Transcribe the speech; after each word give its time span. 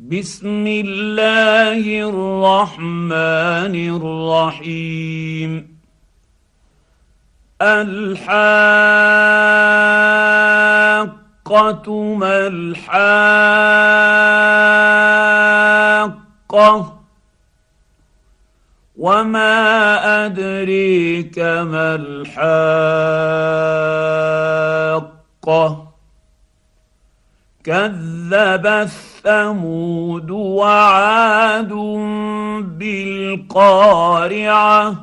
بسم 0.00 0.66
الله 0.66 2.08
الرحمن 2.08 3.74
الرحيم. 3.96 5.76
الحاقة 7.62 8.14
ما 12.14 12.46
الحاقة 12.46 13.06
وما 18.96 20.26
أدريك 20.26 21.38
ما 21.38 21.94
الحاقة. 25.46 25.85
كذب 27.66 28.66
الثمود 28.66 30.30
وعاد 30.30 31.72
بالقارعة. 32.78 34.94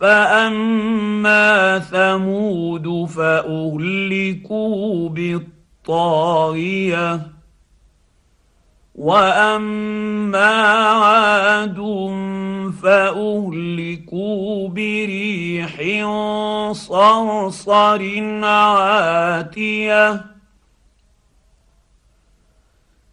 فأما 0.00 1.78
ثمود 1.78 3.08
فأهلكوا 3.08 5.08
بالطاغية. 5.08 7.20
وأما 8.94 10.74
عاد 10.74 11.49
فأهلكوا 12.82 14.68
بريح 14.68 15.74
صرصر 16.72 18.02
عاتية. 18.44 20.24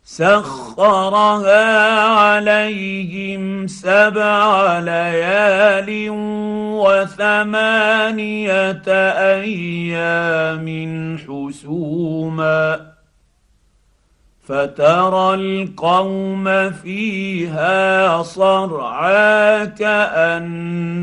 سخرها 0.04 2.02
عليهم 2.02 3.68
سبع 3.68 4.80
ليال 4.80 6.10
وثمانية 6.80 8.82
أيام 9.36 10.68
حسوما. 11.18 12.97
فترى 14.48 15.34
القوم 15.34 16.72
فيها 16.72 18.24
صرعى 18.24 19.68
كأنهم 19.68 20.98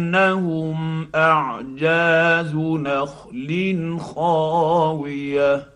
أعجاز 1.14 2.54
نخل 2.54 3.98
خاوية. 4.00 5.66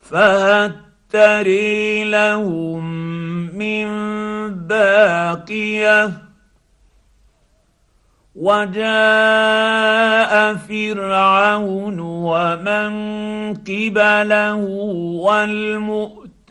فهل 0.00 0.72
تري 1.10 2.04
لهم 2.04 2.84
من 3.56 3.88
باقية. 4.54 6.12
وجاء 8.36 8.80
فرعون 10.54 12.09
ومن 12.30 12.90
قبله 13.54 14.54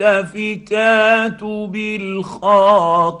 والمؤتفكات 0.00 1.44
بالخاطئة 1.72 3.20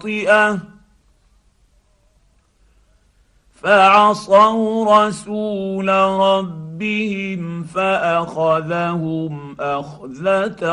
فعصوا 3.62 5.06
رسول 5.06 5.88
ربهم 5.88 7.62
فأخذهم 7.62 9.56
أخذة 9.60 10.66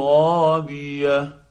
رابية 0.00 1.45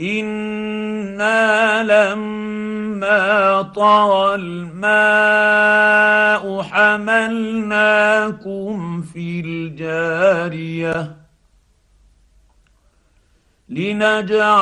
أنا 0.00 1.82
لما 1.82 3.62
طغى 3.62 4.34
الماء 4.34 5.82
حملناكم 6.62 7.82
في 9.02 9.40
الجاريه 9.40 11.16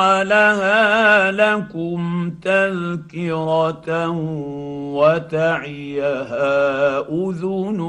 لنجعلها 0.00 1.30
لكم 1.32 2.30
تذكره 2.42 4.08
وتعيها 4.94 6.48
اذن 7.08 7.80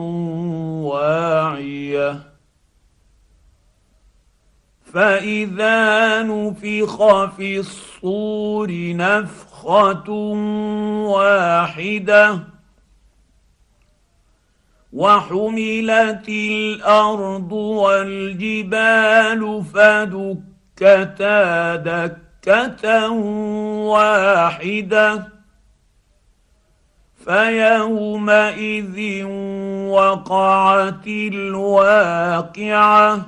واعيه 0.82 2.31
فاذا 4.94 6.24
نفخ 6.24 7.26
في 7.26 7.60
الصور 7.60 8.68
نفخه 8.72 10.10
واحدة 11.08 12.40
وحملت 14.94 16.30
الأرض 16.30 17.52
والجبال 17.52 19.64
فدك 19.74 20.38
دكتا 20.82 21.76
دكه 21.76 23.10
واحدة 23.94 25.28
فيومئذ 27.26 29.26
وقعت 29.88 31.08
الواقعه 31.08 33.26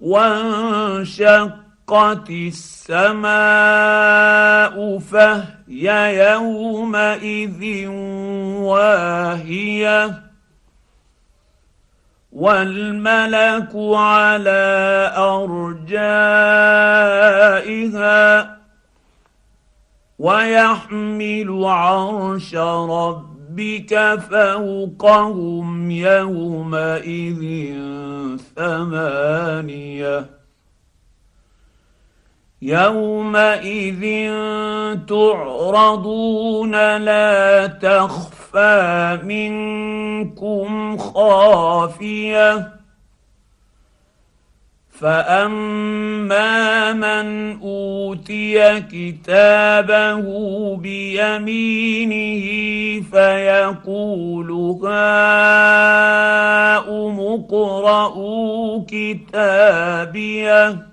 وانشقت 0.00 1.50
السماء 2.30 3.28
فهي 4.98 6.16
يومئذ 6.32 7.86
واهية. 8.58 10.28
والملك 12.32 13.70
على 13.74 15.12
أرجائها 15.16 16.58
ويحمل 20.18 21.64
عرش 21.64 22.54
ربك 23.58 24.20
فوقهم 24.30 25.90
يومئذ 25.90 27.72
ثمانية. 28.56 30.26
يومئذ 32.62 34.32
تعرضون 35.08 36.96
لا 36.96 37.66
تخفى 37.66 39.18
منكم 39.24 40.96
خافية. 40.96 42.77
فاما 45.00 46.92
من 46.92 47.58
اوتي 47.60 48.80
كتابه 48.80 50.22
بيمينه 50.76 52.44
فيقول 53.10 54.50
هاؤم 54.84 56.00
اقرءوا 57.20 58.84
كتابيه 58.88 60.86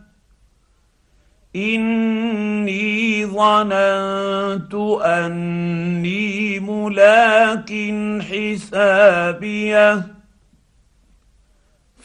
اني 1.55 3.25
ظننت 3.25 4.73
اني 5.05 6.59
ملاك 6.59 7.73
حسابيه 8.22 10.15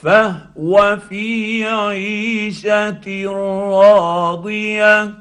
فهو 0.02 0.98
في 1.08 1.64
عيشة 1.64 3.24
راضية 3.26 5.14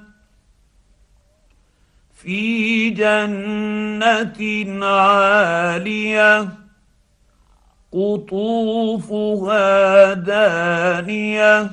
في 2.14 2.90
جنة 2.90 4.86
عالية 4.86 6.50
قطوفها 7.94 9.64
دانية 10.14 11.72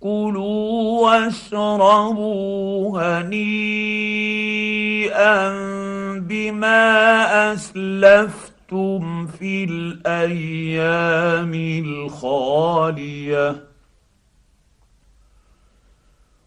كلوا 0.00 1.02
واشربوا 1.06 3.00
هنيئا 3.18 4.38
بما 6.18 7.52
أسلفتم 7.52 9.17
في 9.38 9.64
الأيام 9.64 11.54
الخالية. 11.84 13.68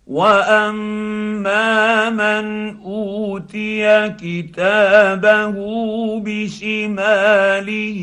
وأما 0.08 2.10
من 2.10 2.78
أوتي 2.82 4.10
كتابه 4.10 5.56
بشماله 6.20 8.02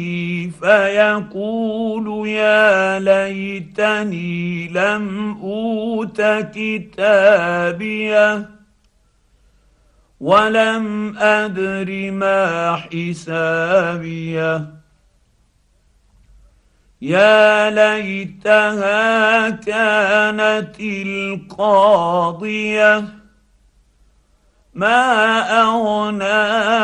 فيقول 0.61 2.29
يا 2.29 2.99
ليتني 2.99 4.69
لم 4.69 5.37
أوت 5.43 6.23
كتابيه 6.55 8.49
ولم 10.21 11.19
أدر 11.19 12.11
ما 12.11 12.77
حسابيه. 12.77 14.78
يا 17.03 17.71
ليتها 17.71 19.51
كانت 19.51 20.81
القاضية. 20.81 22.25
ما 24.75 25.41
أغنى 25.63 26.25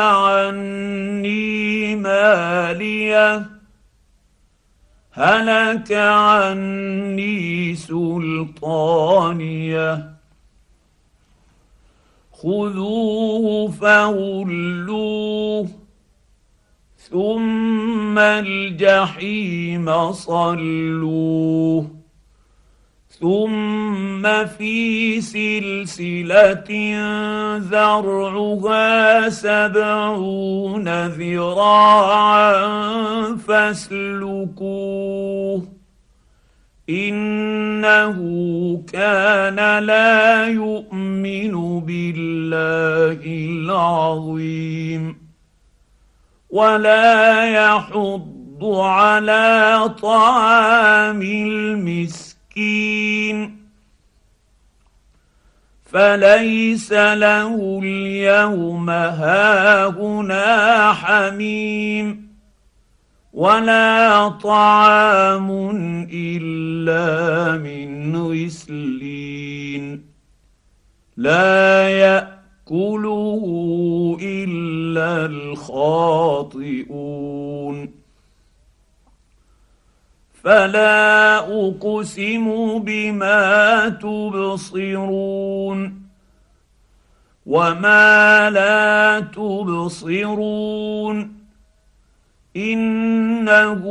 عني 0.01 1.95
مالية. 1.95 3.45
هلك 5.11 5.91
عني 5.91 7.75
سلطانية. 7.75 8.55
خذوه 12.31 13.71
فغلوه. 13.71 15.84
ثم 17.11 18.19
الجحيم 18.19 20.11
صلوه 20.11 21.87
ثم 23.19 24.45
في 24.45 25.21
سلسلة 25.21 26.71
ذرعها 27.57 29.29
سبعون 29.29 31.07
ذراعا 31.07 32.55
فاسلكوه 33.47 35.67
إنه 36.89 38.17
كان 38.93 39.83
لا 39.83 40.47
يؤمن 40.47 41.79
بالله 41.79 43.21
العظيم 43.25 45.24
ولا 46.55 47.43
يحض 47.45 48.61
على 48.63 49.89
طعام 50.01 51.21
المسكين. 51.51 52.97
فليس 55.85 56.91
له 56.93 57.79
اليوم 57.83 58.89
هاهنا 58.89 60.43
حميم 60.93 62.35
ولا 63.33 64.29
طعام 64.29 65.49
إلا 66.11 67.57
من 67.57 68.15
غسلين. 68.15 70.05
لا 71.17 72.34
ياكله 72.71 74.17
الا 74.21 75.25
الخاطئون 75.25 76.75
فلا 80.43 81.37
اقسم 81.37 82.79
بما 82.79 83.89
تبصرون 83.89 86.01
وما 87.45 88.49
لا 88.49 89.19
تبصرون 89.19 90.65
انه 92.55 93.81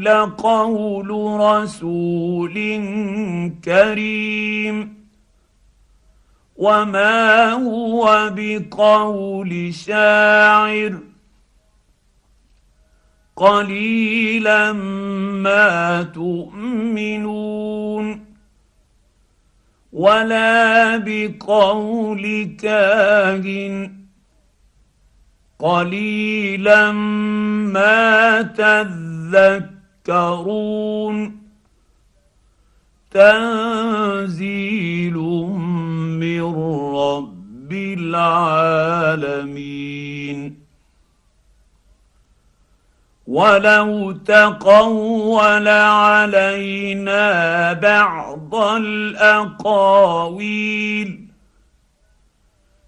لقول 0.00 1.10
رسول 1.40 2.54
كريم 3.64 5.03
وما 6.64 7.52
هو 7.52 8.32
بقول 8.36 9.74
شاعر 9.74 10.98
قليلا 13.36 14.72
ما 14.72 16.02
تؤمنون 16.02 17.44
ولا 19.92 20.96
بقول 20.96 22.54
كاهن 22.60 23.94
قليلا 25.58 26.92
ما 27.72 28.42
تذكرون 30.02 31.38
تنزيل 33.10 35.16
من 36.24 36.54
رب 36.96 37.72
العالمين. 37.72 39.44
ولو 43.26 44.12
تقول 44.12 45.68
علينا 45.68 47.72
بعض 47.72 48.54
الاقاويل 48.54 50.04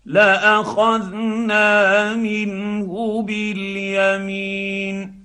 لاخذنا 0.06 2.14
منه 2.14 3.22
باليمين. 3.22 5.15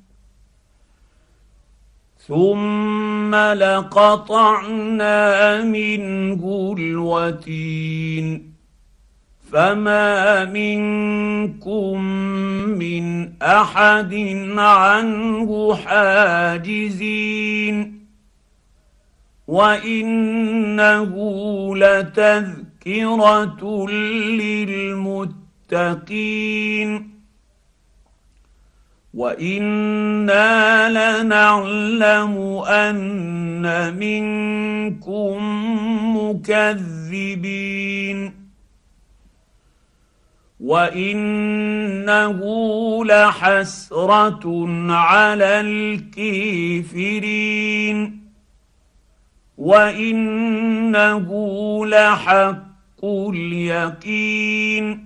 ثم 2.32 3.36
لقطعنا 3.36 5.24
منه 5.64 6.74
الوتين 6.78 8.52
فما 9.52 10.46
منكم 10.46 12.02
من 12.80 13.34
احد 13.42 14.14
عنه 14.58 15.76
حاجزين 15.76 17.22
وانه 19.48 21.16
لتذكر 21.76 22.62
تذكره 22.86 23.90
للمتقين 25.70 27.21
وأنا 29.14 30.90
لنعلم 30.90 32.64
ان 32.68 33.98
منكم 33.98 35.38
مكذبين 36.18 37.62
وانه 40.60 42.40
لحسره 43.06 44.68
على 44.94 45.62
الكافرين 46.82 48.22
وانه 49.58 51.30
لحق 51.86 53.06
اليقين 53.06 55.06